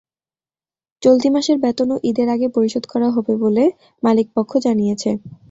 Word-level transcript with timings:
চলতি 1.03 1.27
মাসের 1.33 1.57
বেতনও 1.63 1.97
ঈদের 2.09 2.27
আগে 2.35 2.47
পরিশোধ 2.55 2.83
করা 2.91 3.07
হবে 3.15 3.33
বলে 3.43 3.63
মালিকপক্ষ 4.03 4.51
জানিয়েছে। 4.65 5.09